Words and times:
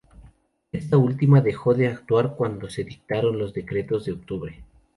Esta 0.71 0.97
última 0.97 1.41
dejó 1.41 1.75
de 1.75 1.85
actuar 1.87 2.35
cuando 2.35 2.67
se 2.71 2.83
dictaron 2.83 3.37
los 3.37 3.53
decretos 3.53 4.05
de 4.05 4.13
octubre. 4.13 4.63